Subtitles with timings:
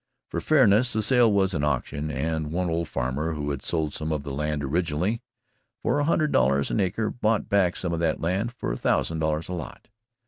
[0.31, 4.11] For fairness, the sale was an auction, and one old farmer who had sold some
[4.11, 5.21] of the land originally
[5.83, 9.19] for a hundred dollars an acre, bought back some of that land at a thousand
[9.19, 9.89] dollars a lot.